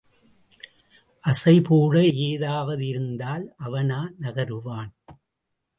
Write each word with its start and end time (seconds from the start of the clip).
அசை 1.23 1.61
போட 1.61 1.93
ஏதாவது 2.29 2.87
இருந்தால் 2.87 3.45
அவனா 3.57 4.01
நகருவான்? 4.19 4.91